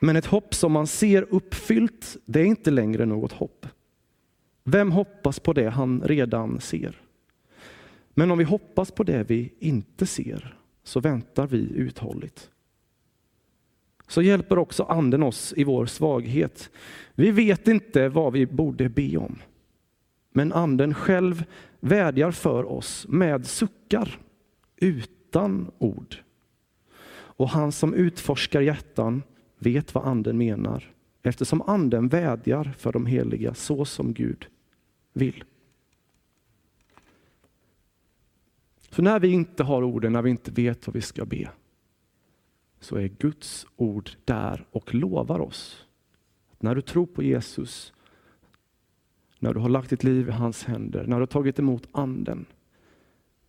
Men 0.00 0.16
ett 0.16 0.26
hopp 0.26 0.54
som 0.54 0.72
man 0.72 0.86
ser 0.86 1.26
uppfyllt, 1.30 2.16
det 2.24 2.40
är 2.40 2.44
inte 2.44 2.70
längre 2.70 3.06
något 3.06 3.32
hopp. 3.32 3.66
Vem 4.64 4.92
hoppas 4.92 5.40
på 5.40 5.52
det 5.52 5.70
han 5.70 6.02
redan 6.02 6.60
ser? 6.60 7.02
Men 8.18 8.30
om 8.30 8.38
vi 8.38 8.44
hoppas 8.44 8.90
på 8.90 9.02
det 9.02 9.30
vi 9.30 9.52
inte 9.58 10.06
ser, 10.06 10.58
så 10.82 11.00
väntar 11.00 11.46
vi 11.46 11.58
uthålligt. 11.74 12.50
Så 14.08 14.22
hjälper 14.22 14.58
också 14.58 14.82
anden 14.82 15.22
oss 15.22 15.54
i 15.56 15.64
vår 15.64 15.86
svaghet. 15.86 16.70
Vi 17.14 17.30
vet 17.30 17.68
inte 17.68 18.08
vad 18.08 18.32
vi 18.32 18.46
borde 18.46 18.88
be 18.88 19.16
om. 19.16 19.38
Men 20.32 20.52
anden 20.52 20.94
själv 20.94 21.44
vädjar 21.80 22.30
för 22.30 22.64
oss 22.64 23.06
med 23.08 23.46
suckar 23.46 24.20
utan 24.76 25.70
ord. 25.78 26.16
Och 27.10 27.48
han 27.48 27.72
som 27.72 27.94
utforskar 27.94 28.60
hjärtan 28.60 29.22
vet 29.58 29.94
vad 29.94 30.04
anden 30.04 30.38
menar 30.38 30.92
eftersom 31.22 31.62
anden 31.62 32.08
vädjar 32.08 32.72
för 32.78 32.92
de 32.92 33.06
heliga 33.06 33.54
så 33.54 33.84
som 33.84 34.12
Gud 34.12 34.46
vill. 35.12 35.44
Så 38.90 39.02
när 39.02 39.20
vi 39.20 39.28
inte 39.28 39.64
har 39.64 39.82
orden, 39.82 40.12
när 40.12 40.22
vi 40.22 40.30
inte 40.30 40.50
vet 40.50 40.86
vad 40.86 40.94
vi 40.94 41.00
ska 41.00 41.24
be, 41.24 41.50
så 42.80 42.96
är 42.96 43.08
Guds 43.08 43.66
ord 43.76 44.10
där 44.24 44.66
och 44.70 44.94
lovar 44.94 45.40
oss. 45.40 45.86
Att 46.52 46.62
när 46.62 46.74
du 46.74 46.80
tror 46.80 47.06
på 47.06 47.22
Jesus, 47.22 47.92
när 49.38 49.54
du 49.54 49.60
har 49.60 49.68
lagt 49.68 49.90
ditt 49.90 50.04
liv 50.04 50.28
i 50.28 50.32
hans 50.32 50.64
händer, 50.64 51.06
när 51.06 51.16
du 51.16 51.22
har 51.22 51.26
tagit 51.26 51.58
emot 51.58 51.88
anden, 51.92 52.46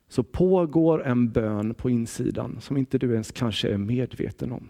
så 0.07 0.23
pågår 0.23 1.05
en 1.05 1.31
bön 1.31 1.73
på 1.73 1.89
insidan 1.89 2.61
som 2.61 2.77
inte 2.77 2.97
du 2.97 3.11
ens 3.11 3.31
kanske 3.31 3.69
är 3.69 3.77
medveten 3.77 4.51
om. 4.51 4.69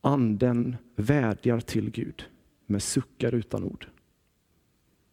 Anden 0.00 0.76
vädjar 0.96 1.60
till 1.60 1.90
Gud 1.90 2.24
med 2.66 2.82
suckar 2.82 3.34
utan 3.34 3.64
ord. 3.64 3.86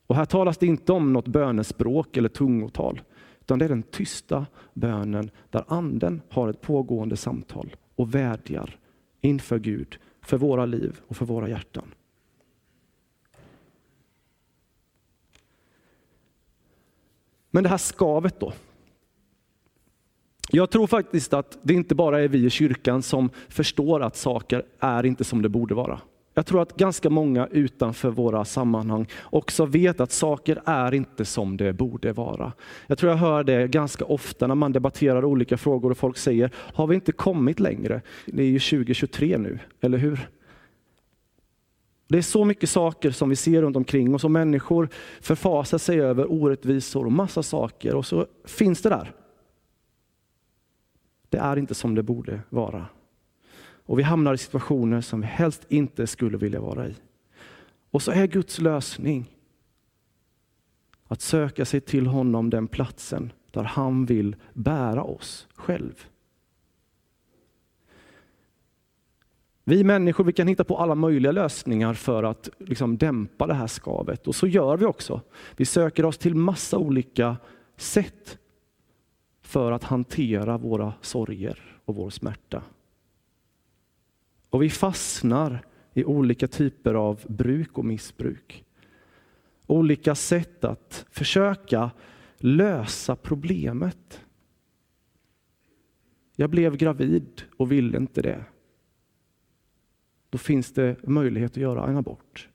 Och 0.07 0.15
här 0.15 0.25
talas 0.25 0.57
det 0.57 0.65
inte 0.65 0.93
om 0.93 1.13
något 1.13 1.27
bönespråk 1.27 2.17
eller 2.17 2.29
tungotal, 2.29 3.01
utan 3.49 3.59
det 3.59 3.65
är 3.65 3.69
den 3.69 3.83
tysta 3.83 4.45
bönen 4.73 5.31
där 5.49 5.63
anden 5.67 6.21
har 6.29 6.47
ett 6.47 6.61
pågående 6.61 7.17
samtal 7.17 7.75
och 7.95 8.15
vädjar 8.15 8.79
inför 9.21 9.59
Gud 9.59 9.97
för 10.21 10.37
våra 10.37 10.65
liv 10.65 10.99
och 11.07 11.17
för 11.17 11.25
våra 11.25 11.49
hjärtan. 11.49 11.93
Men 17.51 17.63
det 17.63 17.69
här 17.69 17.77
skavet 17.77 18.39
då? 18.39 18.53
Jag 20.51 20.69
tror 20.69 20.87
faktiskt 20.87 21.33
att 21.33 21.57
det 21.61 21.73
inte 21.73 21.95
bara 21.95 22.21
är 22.21 22.27
vi 22.27 22.45
i 22.45 22.49
kyrkan 22.49 23.01
som 23.01 23.29
förstår 23.47 24.01
att 24.01 24.15
saker 24.15 24.65
är 24.79 25.05
inte 25.05 25.23
som 25.23 25.41
det 25.41 25.49
borde 25.49 25.75
vara. 25.75 26.01
Jag 26.39 26.45
tror 26.45 26.61
att 26.61 26.77
ganska 26.77 27.09
många 27.09 27.47
utanför 27.47 28.09
våra 28.09 28.45
sammanhang 28.45 29.07
också 29.23 29.65
vet 29.65 29.99
att 29.99 30.11
saker 30.11 30.61
är 30.65 30.93
inte 30.93 31.25
som 31.25 31.57
det 31.57 31.73
borde 31.73 32.13
vara. 32.13 32.53
Jag 32.87 32.97
tror 32.97 33.11
jag 33.11 33.17
hör 33.17 33.43
det 33.43 33.67
ganska 33.67 34.05
ofta 34.05 34.47
när 34.47 34.55
man 34.55 34.71
debatterar 34.71 35.25
olika 35.25 35.57
frågor 35.57 35.91
och 35.91 35.97
folk 35.97 36.17
säger, 36.17 36.51
har 36.55 36.87
vi 36.87 36.95
inte 36.95 37.11
kommit 37.11 37.59
längre? 37.59 38.01
Det 38.25 38.43
är 38.43 38.47
ju 38.47 38.59
2023 38.59 39.37
nu, 39.37 39.59
eller 39.81 39.97
hur? 39.97 40.29
Det 42.07 42.17
är 42.17 42.21
så 42.21 42.45
mycket 42.45 42.69
saker 42.69 43.11
som 43.11 43.29
vi 43.29 43.35
ser 43.35 43.61
runt 43.61 43.75
omkring 43.75 44.13
och 44.13 44.21
som 44.21 44.33
människor 44.33 44.89
förfasar 45.21 45.77
sig 45.77 46.01
över, 46.01 46.31
orättvisor 46.31 47.05
och 47.05 47.11
massa 47.11 47.43
saker. 47.43 47.95
Och 47.95 48.05
så 48.05 48.25
finns 48.45 48.81
det 48.81 48.89
där. 48.89 49.11
Det 51.29 51.37
är 51.37 51.57
inte 51.57 51.75
som 51.75 51.95
det 51.95 52.03
borde 52.03 52.41
vara. 52.49 52.85
Och 53.89 53.99
vi 53.99 54.03
hamnar 54.03 54.33
i 54.33 54.37
situationer 54.37 55.01
som 55.01 55.21
vi 55.21 55.27
helst 55.27 55.65
inte 55.69 56.07
skulle 56.07 56.37
vilja 56.37 56.61
vara 56.61 56.87
i. 56.87 56.95
Och 57.91 58.01
så 58.01 58.11
är 58.11 58.27
Guds 58.27 58.59
lösning 58.59 59.35
att 61.07 61.21
söka 61.21 61.65
sig 61.65 61.81
till 61.81 62.07
honom 62.07 62.49
den 62.49 62.67
platsen 62.67 63.31
där 63.51 63.63
han 63.63 64.05
vill 64.05 64.35
bära 64.53 65.03
oss 65.03 65.47
själv. 65.53 66.05
Vi 69.63 69.83
människor 69.83 70.23
vi 70.23 70.33
kan 70.33 70.47
hitta 70.47 70.63
på 70.63 70.77
alla 70.77 70.95
möjliga 70.95 71.31
lösningar 71.31 71.93
för 71.93 72.23
att 72.23 72.49
liksom 72.57 72.97
dämpa 72.97 73.47
det 73.47 73.53
här 73.53 73.67
skavet 73.67 74.27
och 74.27 74.35
så 74.35 74.47
gör 74.47 74.77
vi 74.77 74.85
också. 74.85 75.21
Vi 75.57 75.65
söker 75.65 76.05
oss 76.05 76.17
till 76.17 76.35
massa 76.35 76.77
olika 76.77 77.37
sätt 77.77 78.37
för 79.41 79.71
att 79.71 79.83
hantera 79.83 80.57
våra 80.57 80.93
sorger 81.01 81.79
och 81.85 81.95
vår 81.95 82.09
smärta. 82.09 82.63
Och 84.49 84.63
vi 84.63 84.69
fastnar 84.69 85.65
i 85.93 86.03
olika 86.03 86.47
typer 86.47 86.93
av 86.93 87.25
bruk 87.27 87.77
och 87.77 87.85
missbruk. 87.85 88.65
Olika 89.67 90.15
sätt 90.15 90.63
att 90.63 91.05
försöka 91.09 91.91
lösa 92.37 93.15
problemet. 93.15 94.25
Jag 96.35 96.49
blev 96.49 96.77
gravid 96.77 97.43
och 97.57 97.71
ville 97.71 97.97
inte 97.97 98.21
det. 98.21 98.45
Då 100.29 100.37
finns 100.37 100.73
det 100.73 101.07
möjlighet 101.07 101.51
att 101.51 101.57
göra 101.57 101.87
en 101.87 101.97
abort. 101.97 102.49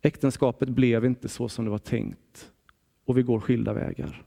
Äktenskapet 0.00 0.68
blev 0.68 1.04
inte 1.04 1.28
så 1.28 1.48
som 1.48 1.64
det 1.64 1.70
var 1.70 1.78
tänkt 1.78 2.52
och 3.04 3.18
vi 3.18 3.22
går 3.22 3.40
skilda 3.40 3.72
vägar. 3.72 4.26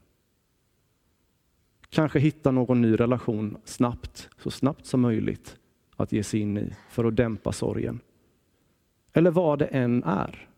Kanske 1.90 2.18
hitta 2.18 2.50
någon 2.50 2.80
ny 2.80 2.94
relation 2.94 3.56
snabbt, 3.64 4.28
så 4.38 4.50
snabbt 4.50 4.86
som 4.86 5.00
möjligt 5.00 5.58
att 5.96 6.12
ge 6.12 6.22
sig 6.22 6.40
in 6.40 6.58
i 6.58 6.74
för 6.90 7.04
att 7.04 7.16
dämpa 7.16 7.52
sorgen. 7.52 8.00
Eller 9.12 9.30
vad 9.30 9.58
det 9.58 9.66
än 9.66 10.04
är. 10.04 10.48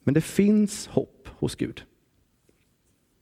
Men 0.00 0.14
det 0.14 0.20
finns 0.20 0.86
hopp 0.86 1.28
hos 1.28 1.56
Gud. 1.56 1.84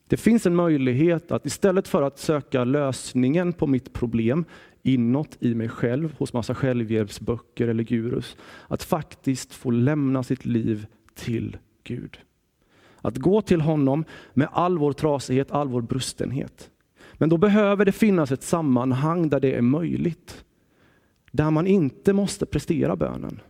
Det 0.09 0.16
finns 0.16 0.47
en 0.47 0.55
möjlighet 0.55 1.33
att 1.33 1.47
istället 1.47 1.88
för 1.88 2.02
att 2.02 2.19
söka 2.19 2.64
lösningen 2.64 3.52
på 3.52 3.66
mitt 3.66 3.93
problem 3.93 4.45
inåt 4.83 5.37
i 5.40 5.55
mig 5.55 5.69
själv, 5.69 6.14
hos 6.19 6.33
massa 6.33 6.55
självhjälpsböcker 6.55 7.69
eller 7.69 7.85
gurus, 7.85 8.37
att 8.69 8.83
faktiskt 8.83 9.52
få 9.52 9.71
lämna 9.71 10.23
sitt 10.23 10.45
liv 10.45 10.87
till 11.14 11.57
Gud. 11.85 12.19
Att 13.06 13.16
gå 13.16 13.42
till 13.42 13.60
honom 13.60 14.04
med 14.34 14.48
all 14.52 14.78
vår 14.78 14.92
trasighet, 14.92 15.50
all 15.50 15.68
vår 15.68 15.82
brustenhet. 15.82 16.70
Men 17.14 17.28
då 17.28 17.36
behöver 17.36 17.84
det 17.84 17.92
finnas 17.92 18.32
ett 18.32 18.42
sammanhang 18.42 19.28
där 19.28 19.40
det 19.40 19.54
är 19.54 19.62
möjligt. 19.62 20.44
Där 21.32 21.50
man 21.50 21.66
inte 21.66 22.12
måste 22.12 22.46
prestera 22.46 22.96
bönen. 22.96 23.40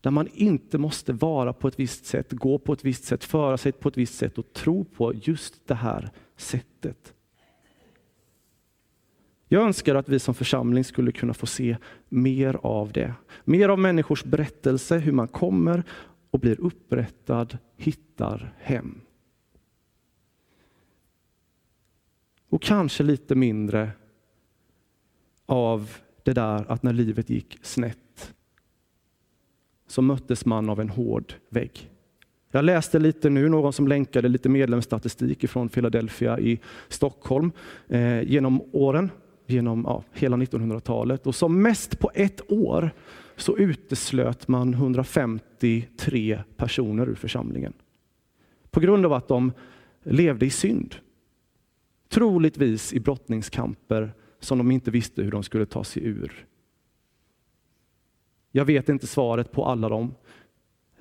Där 0.00 0.10
man 0.10 0.28
inte 0.34 0.78
måste 0.78 1.12
vara 1.12 1.52
på 1.52 1.68
ett 1.68 1.80
visst 1.80 2.06
sätt, 2.06 2.32
gå 2.32 2.58
på 2.58 2.72
ett 2.72 2.84
visst 2.84 3.04
sätt, 3.04 3.24
föra 3.24 3.56
sig 3.56 3.72
på 3.72 3.88
ett 3.88 3.96
visst 3.96 4.14
sätt 4.14 4.38
och 4.38 4.52
tro 4.52 4.84
på 4.84 5.14
just 5.14 5.68
det 5.68 5.74
här 5.74 6.10
sättet. 6.36 7.14
Jag 9.48 9.62
önskar 9.62 9.94
att 9.94 10.08
vi 10.08 10.18
som 10.18 10.34
församling 10.34 10.84
skulle 10.84 11.12
kunna 11.12 11.34
få 11.34 11.46
se 11.46 11.76
mer 12.08 12.58
av 12.62 12.92
det. 12.92 13.14
Mer 13.44 13.68
av 13.68 13.78
människors 13.78 14.24
berättelse, 14.24 14.98
hur 14.98 15.12
man 15.12 15.28
kommer 15.28 15.84
och 16.30 16.40
blir 16.40 16.60
upprättad, 16.60 17.58
hittar 17.76 18.54
hem. 18.58 19.00
Och 22.48 22.62
kanske 22.62 23.02
lite 23.02 23.34
mindre 23.34 23.90
av 25.46 25.90
det 26.22 26.32
där 26.32 26.72
att 26.72 26.82
när 26.82 26.92
livet 26.92 27.30
gick 27.30 27.58
snett 27.62 28.34
så 29.86 30.02
möttes 30.02 30.44
man 30.44 30.70
av 30.70 30.80
en 30.80 30.88
hård 30.88 31.34
vägg. 31.48 31.90
Jag 32.50 32.64
läste 32.64 32.98
lite 32.98 33.30
nu, 33.30 33.48
någon 33.48 33.72
som 33.72 33.88
länkade 33.88 34.28
lite 34.28 34.48
medlemsstatistik 34.48 35.48
från 35.50 35.68
Philadelphia 35.68 36.38
i 36.40 36.60
Stockholm 36.88 37.52
eh, 37.88 38.22
genom 38.22 38.62
åren, 38.72 39.10
genom 39.50 39.84
ja, 39.86 40.04
hela 40.12 40.36
1900-talet. 40.36 41.26
Och 41.26 41.34
som 41.34 41.62
mest 41.62 41.98
på 41.98 42.10
ett 42.14 42.52
år 42.52 42.90
så 43.36 43.58
uteslöt 43.58 44.48
man 44.48 44.74
153 44.74 46.42
personer 46.56 47.08
ur 47.08 47.14
församlingen. 47.14 47.72
På 48.70 48.80
grund 48.80 49.06
av 49.06 49.12
att 49.12 49.28
de 49.28 49.52
levde 50.02 50.46
i 50.46 50.50
synd. 50.50 50.96
Troligtvis 52.08 52.92
i 52.92 53.00
brottningskamper 53.00 54.12
som 54.40 54.58
de 54.58 54.70
inte 54.70 54.90
visste 54.90 55.22
hur 55.22 55.30
de 55.30 55.42
skulle 55.42 55.66
ta 55.66 55.84
sig 55.84 56.04
ur. 56.04 56.46
Jag 58.52 58.64
vet 58.64 58.88
inte 58.88 59.06
svaret 59.06 59.52
på 59.52 59.64
alla 59.64 59.88
de 59.88 60.14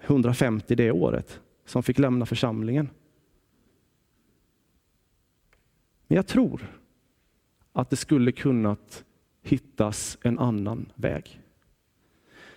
150 0.01 0.75
det 0.75 0.91
året 0.91 1.41
som 1.65 1.83
fick 1.83 1.99
lämna 1.99 2.25
församlingen. 2.25 2.89
Men 6.07 6.15
jag 6.15 6.27
tror 6.27 6.76
att 7.77 7.89
det 7.89 7.96
skulle 7.96 8.31
kunnat 8.31 9.05
hittas 9.41 10.17
en 10.22 10.39
annan 10.39 10.91
väg. 10.96 11.41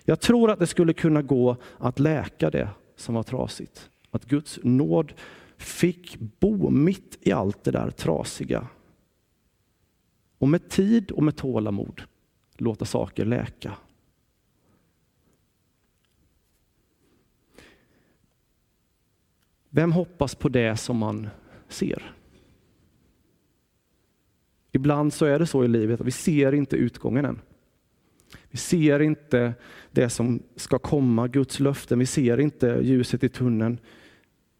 Jag 0.04 0.20
tror 0.20 0.50
att 0.50 0.58
det 0.58 0.66
skulle 0.66 0.92
kunna 0.92 1.22
gå 1.22 1.56
att 1.78 1.98
läka 1.98 2.50
det 2.50 2.68
som 2.96 3.14
var 3.14 3.22
trasigt. 3.22 3.90
Att 4.10 4.24
Guds 4.24 4.58
nåd 4.62 5.12
fick 5.56 6.18
bo 6.18 6.70
mitt 6.70 7.18
i 7.20 7.32
allt 7.32 7.64
det 7.64 7.70
där 7.70 7.90
trasiga. 7.90 8.68
Och 10.38 10.48
med 10.48 10.68
tid 10.68 11.10
och 11.10 11.22
med 11.22 11.36
tålamod 11.36 12.02
låta 12.56 12.84
saker 12.84 13.24
läka. 13.24 13.76
Vem 19.70 19.92
hoppas 19.92 20.34
på 20.34 20.48
det 20.48 20.76
som 20.76 20.96
man 20.96 21.28
ser? 21.68 22.19
Ibland 24.72 25.12
så 25.12 25.26
är 25.26 25.38
det 25.38 25.46
så 25.46 25.64
i 25.64 25.68
livet 25.68 26.00
att 26.00 26.06
vi 26.06 26.10
ser 26.10 26.52
inte 26.54 26.76
utgången 26.76 27.24
än. 27.24 27.40
Vi 28.50 28.58
ser 28.58 29.00
inte 29.00 29.54
det 29.90 30.10
som 30.10 30.42
ska 30.56 30.78
komma, 30.78 31.28
Guds 31.28 31.60
löften. 31.60 31.98
Vi 31.98 32.06
ser 32.06 32.40
inte 32.40 32.80
ljuset 32.82 33.24
i 33.24 33.28
tunneln. 33.28 33.78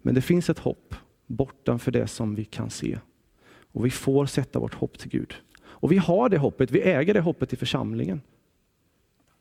Men 0.02 0.14
det 0.14 0.22
finns 0.22 0.50
ett 0.50 0.58
hopp 0.58 0.94
bortanför 1.26 1.90
det 1.90 2.06
som 2.06 2.34
vi 2.34 2.44
kan 2.44 2.70
se. 2.70 2.98
Och 3.72 3.86
vi 3.86 3.90
får 3.90 4.26
sätta 4.26 4.58
vårt 4.58 4.74
hopp 4.74 4.98
till 4.98 5.10
Gud. 5.10 5.34
Och 5.62 5.92
vi 5.92 5.96
har 5.96 6.28
det 6.28 6.38
hoppet, 6.38 6.70
vi 6.70 6.82
äger 6.82 7.14
det 7.14 7.20
hoppet 7.20 7.52
i 7.52 7.56
församlingen. 7.56 8.20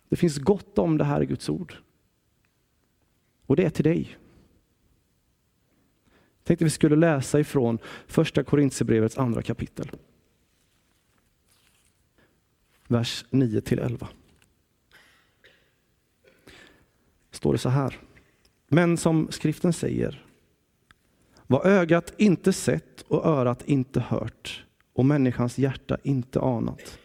Det 0.09 0.15
finns 0.15 0.37
gott 0.37 0.77
om 0.77 0.97
det 0.97 1.03
här 1.03 1.21
i 1.21 1.25
Guds 1.25 1.49
ord. 1.49 1.73
Och 3.45 3.55
det 3.55 3.65
är 3.65 3.69
till 3.69 3.83
dig. 3.83 4.17
Jag 6.37 6.43
tänkte 6.43 6.65
vi 6.65 6.71
skulle 6.71 6.95
läsa 6.95 7.39
ifrån 7.39 7.79
första 8.07 8.43
Korintierbrevets 8.43 9.17
andra 9.17 9.41
kapitel. 9.41 9.91
Vers 12.91 13.25
9 13.29 13.61
till 13.61 13.79
11. 13.79 14.07
står 17.31 17.53
det 17.53 17.59
så 17.59 17.69
här. 17.69 17.97
Men 18.67 18.97
som 18.97 19.27
skriften 19.31 19.73
säger, 19.73 20.25
vad 21.47 21.65
ögat 21.65 22.13
inte 22.17 22.53
sett 22.53 23.01
och 23.01 23.25
örat 23.25 23.63
inte 23.65 23.99
hört 23.99 24.65
och 24.93 25.05
människans 25.05 25.57
hjärta 25.57 25.97
inte 26.03 26.39
anat. 26.39 26.99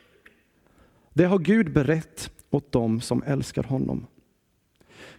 Det 1.12 1.24
har 1.24 1.38
Gud 1.38 1.72
berett 1.72 2.30
åt 2.50 2.72
dem 2.72 3.00
som 3.00 3.22
älskar 3.22 3.62
honom. 3.62 4.06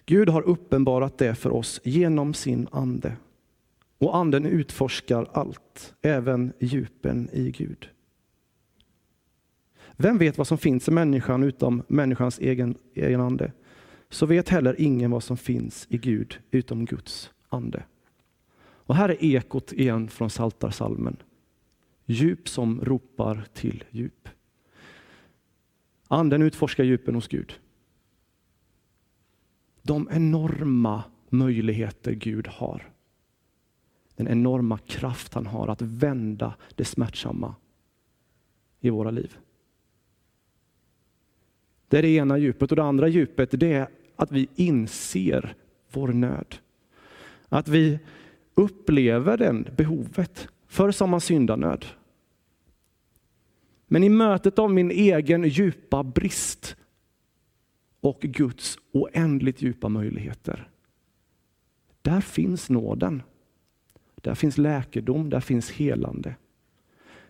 Gud 0.05 0.29
har 0.29 0.41
uppenbarat 0.41 1.17
det 1.17 1.35
för 1.35 1.53
oss 1.53 1.81
genom 1.83 2.33
sin 2.33 2.67
ande. 2.71 3.17
Och 3.97 4.15
anden 4.15 4.45
utforskar 4.45 5.29
allt, 5.33 5.93
även 6.01 6.53
djupen 6.59 7.29
i 7.33 7.51
Gud. 7.51 7.89
Vem 9.97 10.17
vet 10.17 10.37
vad 10.37 10.47
som 10.47 10.57
finns 10.57 10.87
i 10.87 10.91
människan 10.91 11.43
utom 11.43 11.83
människans 11.87 12.39
egen, 12.39 12.77
egen 12.93 13.21
ande? 13.21 13.51
så 14.09 14.25
vet 14.25 14.49
heller 14.49 14.81
ingen 14.81 15.11
vad 15.11 15.23
som 15.23 15.37
finns 15.37 15.87
i 15.89 15.97
Gud 15.97 16.39
utom 16.51 16.85
Guds 16.85 17.31
ande. 17.49 17.83
Och 18.57 18.95
här 18.95 19.09
är 19.09 19.23
ekot 19.23 19.73
igen 19.73 20.07
från 20.07 20.29
Saltarsalmen. 20.29 21.17
Djup 22.05 22.49
som 22.49 22.81
ropar 22.81 23.45
till 23.53 23.83
djup. 23.89 24.29
Anden 26.07 26.41
utforskar 26.41 26.83
djupen 26.83 27.15
hos 27.15 27.27
Gud. 27.27 27.53
De 29.81 30.09
enorma 30.11 31.03
möjligheter 31.29 32.11
Gud 32.11 32.47
har. 32.47 32.91
Den 34.15 34.27
enorma 34.27 34.77
kraft 34.77 35.33
han 35.33 35.45
har 35.45 35.67
att 35.67 35.81
vända 35.81 36.55
det 36.75 36.85
smärtsamma 36.85 37.55
i 38.79 38.89
våra 38.89 39.11
liv. 39.11 39.37
Det 41.95 41.99
är 41.99 42.03
det 42.03 42.09
ena 42.09 42.37
djupet. 42.37 42.71
Och 42.71 42.75
det 42.75 42.83
andra 42.83 43.07
djupet 43.07 43.49
det 43.51 43.73
är 43.73 43.87
att 44.15 44.31
vi 44.31 44.47
inser 44.55 45.55
vår 45.91 46.07
nöd. 46.07 46.55
Att 47.49 47.67
vi 47.67 47.99
upplever 48.55 49.37
den 49.37 49.67
behovet. 49.77 50.47
Förr 50.67 50.91
sa 50.91 51.07
man 51.07 51.21
syndanöd. 51.21 51.85
Men 53.87 54.03
i 54.03 54.09
mötet 54.09 54.59
av 54.59 54.73
min 54.73 54.91
egen 54.91 55.43
djupa 55.43 56.03
brist 56.03 56.75
och 58.01 58.19
Guds 58.21 58.77
oändligt 58.91 59.61
djupa 59.61 59.89
möjligheter. 59.89 60.69
Där 62.01 62.21
finns 62.21 62.69
nåden. 62.69 63.23
Där 64.15 64.35
finns 64.35 64.57
läkedom, 64.57 65.29
där 65.29 65.39
finns 65.39 65.71
helande. 65.71 66.35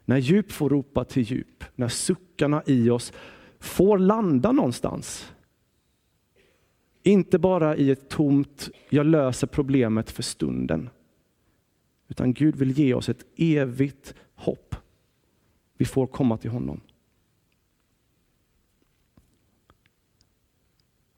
När 0.06 0.18
djup 0.18 0.52
får 0.52 0.70
ropa 0.70 1.04
till 1.04 1.24
djup, 1.24 1.64
när 1.76 1.88
suckarna 1.88 2.64
i 2.66 2.90
oss 2.90 3.14
får 3.60 3.98
landa 3.98 4.52
någonstans. 4.52 5.34
Inte 7.04 7.40
bara 7.40 7.76
i 7.76 7.92
ett 7.92 8.10
tomt, 8.10 8.70
jag 8.90 9.06
löser 9.06 9.48
problemet 9.48 10.12
för 10.12 10.24
stunden. 10.24 10.90
Utan 12.08 12.34
Gud 12.34 12.56
vill 12.56 12.72
ge 12.72 12.94
oss 12.94 13.10
ett 13.10 13.26
evigt 13.36 14.14
hopp. 14.36 14.76
Vi 15.78 15.86
får 15.86 16.08
komma 16.08 16.38
till 16.38 16.52
honom. 16.52 16.82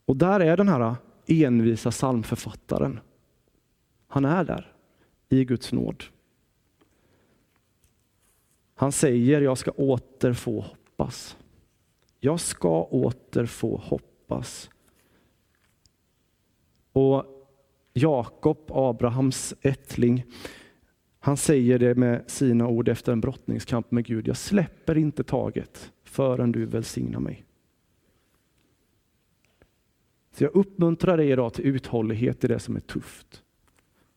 Och 0.06 0.18
där 0.18 0.40
är 0.40 0.58
den 0.58 0.68
här 0.68 0.96
envisa 1.28 1.92
psalmförfattaren. 1.92 3.00
Han 4.08 4.26
är 4.26 4.44
där. 4.44 4.74
i 5.30 5.46
Guds 5.46 5.74
nåd. 5.74 6.04
Han 8.76 8.92
säger, 8.92 9.42
jag 9.42 9.58
ska 9.58 9.72
åter 9.72 10.34
få 10.34 10.62
hoppas. 10.62 11.38
Jag 12.20 12.40
ska 12.40 12.84
åter 12.84 13.46
få 13.46 13.78
hoppas. 13.78 14.70
Och 16.92 17.26
Jakob, 17.94 18.58
Abrahams 18.68 19.54
ättling, 19.62 20.26
han 21.20 21.38
säger 21.38 21.80
det 21.80 21.96
med 21.96 22.32
sina 22.32 22.68
ord 22.68 22.90
efter 22.90 23.12
en 23.12 23.22
brottningskamp 23.22 23.92
med 23.92 24.06
Gud. 24.06 24.28
Jag 24.28 24.38
släpper 24.38 24.98
inte 24.98 25.24
taget 25.24 25.92
förrän 26.04 26.52
du 26.52 26.66
välsignar 26.66 27.20
mig. 27.20 27.46
Så 30.32 30.44
jag 30.44 30.56
uppmuntrar 30.56 31.18
dig 31.18 31.32
idag 31.32 31.54
till 31.54 31.66
uthållighet 31.66 32.44
i 32.44 32.48
det 32.48 32.60
som 32.60 32.76
är 32.76 32.80
tufft. 32.80 33.44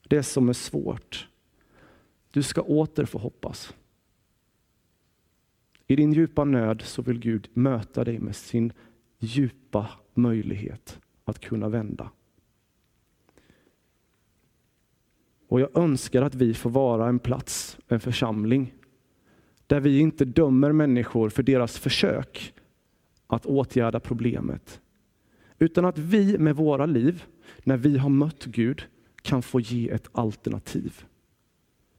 Det 0.08 0.22
som 0.22 0.48
är 0.48 0.52
svårt. 0.52 1.28
Du 2.30 2.42
ska 2.42 2.62
åter 2.62 3.04
få 3.04 3.18
hoppas. 3.18 3.74
I 5.90 5.96
din 5.96 6.12
djupa 6.12 6.44
nöd 6.44 6.83
så 6.83 7.03
vill 7.03 7.18
Gud 7.18 7.48
möta 7.53 8.05
dig 8.05 8.18
med 8.18 8.37
sin 8.37 8.72
djupa 9.18 9.88
möjlighet 10.14 11.00
att 11.24 11.40
kunna 11.40 11.68
vända. 11.68 12.11
Och 15.48 15.61
jag 15.61 15.76
önskar 15.79 16.22
att 16.22 16.35
vi 16.35 16.55
får 16.55 16.70
vara 16.70 17.09
en 17.09 17.18
plats, 17.18 17.79
en 17.88 18.00
församling, 18.00 18.74
där 19.66 19.81
vi 19.81 19.98
inte 19.98 20.24
dömer 20.24 20.72
människor 20.72 21.29
för 21.29 21.42
deras 21.42 21.79
försök 21.79 22.55
att 23.26 23.46
åtgärda 23.46 24.00
problemet. 24.00 24.81
Utan 25.59 25.85
att 25.85 25.98
vi 25.98 26.38
med 26.38 26.57
våra 26.57 26.87
liv, 26.87 27.24
när 27.64 27.76
vi 27.76 27.98
har 27.98 28.11
mött 28.11 28.44
Gud, 28.44 28.83
kan 29.22 29.42
få 29.42 29.61
ge 29.61 29.90
ett 29.90 30.09
alternativ. 30.12 31.05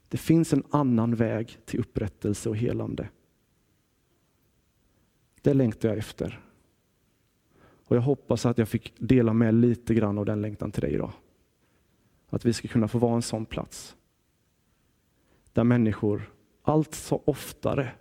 Det 0.08 0.18
finns 0.18 0.54
en 0.54 0.64
annan 0.70 1.16
väg 1.16 1.58
till 1.66 1.80
upprättelse 1.80 2.50
och 2.50 2.58
helande. 2.58 3.10
Det 5.42 5.54
längtar 5.54 5.90
jag 5.90 5.98
efter. 5.98 6.40
Och 7.86 7.96
Jag 7.96 8.02
hoppas 8.02 8.46
att 8.46 8.58
jag 8.58 8.70
fick 8.70 8.94
dela 8.98 9.34
med 9.34 9.54
lite 9.54 9.94
grann 9.94 10.18
av 10.18 10.26
den 10.26 10.42
längtan 10.42 10.72
till 10.72 10.82
dig 10.82 10.94
idag. 10.94 11.12
Att 12.30 12.46
vi 12.46 12.54
ska 12.54 12.68
kunna 12.68 12.88
få 12.88 12.98
vara 12.98 13.16
en 13.16 13.22
sån 13.22 13.46
plats. 13.46 13.96
Där 15.54 15.64
människor 15.64 16.32
allt 16.62 16.96
så 16.96 17.22
oftare 17.26 17.92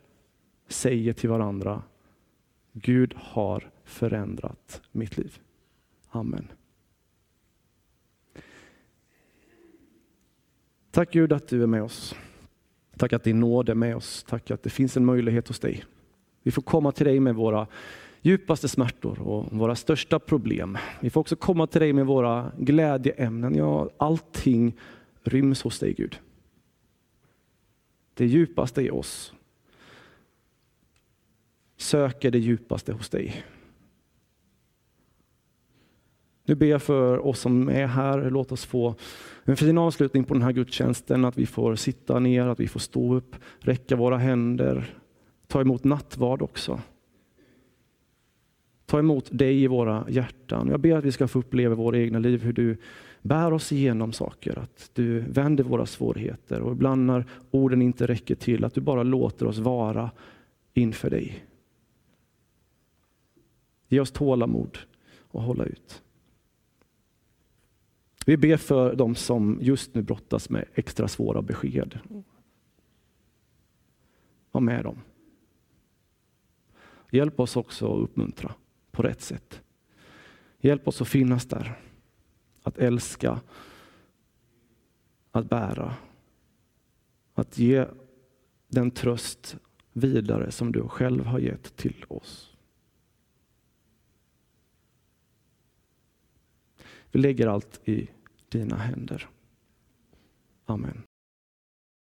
säger 0.69 1.13
till 1.13 1.29
varandra, 1.29 1.83
Gud 2.73 3.15
har 3.17 3.71
förändrat 3.85 4.83
mitt 4.93 5.17
liv. 5.19 5.39
Amen. 6.09 6.49
Tack 10.91 11.13
Gud 11.13 11.33
att 11.33 11.49
du 11.49 11.63
är 11.63 11.67
med 11.67 11.83
oss. 11.83 12.15
Tack 12.97 13.13
att 13.13 13.25
din 13.25 13.41
nåd 13.41 13.69
är 13.69 13.75
med 13.75 13.97
oss. 13.97 14.25
Tack 14.29 14.51
att 14.51 14.63
det 14.63 14.71
finns 14.71 14.97
en 14.97 15.05
möjlighet 15.05 15.49
hos 15.49 15.59
dig. 15.59 15.85
Vi 16.43 16.51
får 16.51 16.63
komma 16.63 16.93
till 16.93 17.07
dig 17.07 17.21
med 17.21 17.35
våra 17.35 17.67
djupaste 18.23 18.69
smärtor 18.69 19.21
och 19.23 19.53
våra 19.53 19.77
största 19.77 20.19
problem. 20.19 20.79
Vi 21.01 21.11
får 21.11 21.21
också 21.21 21.37
komma 21.37 21.67
till 21.67 21.81
dig 21.81 21.93
med 21.93 22.07
våra 22.07 22.53
glädjeämnen. 22.59 23.55
Ja, 23.55 23.91
allting 23.97 24.77
ryms 25.23 25.63
hos 25.63 25.79
dig 25.79 25.93
Gud. 25.93 26.19
Det 28.15 28.27
djupaste 28.27 28.83
i 28.83 28.91
oss 28.91 29.33
söker 31.77 32.31
det 32.31 32.39
djupaste 32.39 32.93
hos 32.93 33.09
dig. 33.09 33.45
Nu 36.45 36.55
ber 36.55 36.67
jag 36.67 36.83
för 36.83 37.27
oss 37.27 37.41
som 37.41 37.69
är 37.69 37.87
här, 37.87 38.31
låt 38.31 38.53
oss 38.53 38.65
få 38.65 38.95
en 39.45 39.57
fin 39.57 39.79
avslutning 39.79 40.25
på 40.25 40.35
den 40.35 40.43
här 40.43 40.53
gudstjänsten, 40.53 41.25
att 41.25 41.39
vi 41.39 41.47
får 41.47 41.77
sitta 41.77 42.19
ner, 42.19 42.47
att 42.47 42.61
vi 42.61 42.69
får 42.69 42.81
stå 42.81 43.15
upp, 43.15 43.37
räcka 43.59 43.97
våra 43.97 44.17
händer, 44.19 45.00
ta 45.51 45.61
emot 45.61 45.85
nattvard 45.85 46.43
också. 46.43 46.81
Ta 48.87 48.99
emot 48.99 49.29
dig 49.33 49.63
i 49.63 49.67
våra 49.67 50.07
hjärtan. 50.09 50.69
Jag 50.69 50.81
ber 50.81 50.97
att 50.97 51.05
vi 51.05 51.13
ska 51.13 51.29
få 51.29 51.39
uppleva 51.39 51.75
våra 51.75 51.99
egna 51.99 52.19
liv 52.19 52.43
hur 52.43 52.53
du 52.53 52.77
bär 53.23 53.53
oss 53.53 53.73
igenom 53.73 54.13
saker, 54.13 54.59
att 54.59 54.91
du 54.95 55.21
vänder 55.21 55.65
våra 55.65 55.87
svårigheter 55.87 56.61
och 56.61 56.73
ibland 56.73 57.07
när 57.07 57.25
orden 57.51 57.83
inte 57.83 58.07
räcker 58.07 58.35
till, 58.35 58.65
att 58.65 58.75
du 58.75 58.81
bara 58.81 59.03
låter 59.03 59.47
oss 59.47 59.59
vara 59.59 60.11
inför 60.75 61.11
dig. 61.11 61.45
Ge 63.89 64.01
oss 64.01 64.11
tålamod 64.11 64.79
och 65.19 65.43
hålla 65.43 65.65
ut. 65.65 66.03
Vi 68.27 68.37
ber 68.37 68.57
för 68.57 68.95
de 68.95 69.15
som 69.15 69.59
just 69.63 69.95
nu 69.95 70.03
brottas 70.03 70.51
med 70.51 70.65
extra 70.75 71.09
svåra 71.09 71.43
besked. 71.43 71.99
Var 74.53 74.61
med 74.61 74.85
dem. 74.85 74.99
Hjälp 77.11 77.41
oss 77.41 77.57
också 77.57 77.95
att 77.95 78.03
uppmuntra 78.03 78.55
på 78.91 79.03
rätt 79.03 79.21
sätt. 79.21 79.63
Hjälp 80.59 80.89
oss 80.89 81.03
att 81.03 81.09
finnas 81.09 81.47
där, 81.47 81.81
att 82.63 82.79
älska, 82.79 83.41
att 85.31 85.49
bära, 85.49 85.95
att 87.35 87.59
ge 87.59 87.87
den 88.69 88.91
tröst 88.91 89.57
vidare 89.93 90.51
som 90.51 90.73
du 90.73 90.89
själv 90.89 91.25
har 91.25 91.39
gett 91.39 91.77
till 91.77 92.05
oss. 92.09 92.57
Vi 97.13 97.21
lägger 97.21 97.47
allt 97.47 97.89
i 97.89 98.09
dina 98.49 98.77
händer. 98.77 99.29
Amen. 100.65 101.10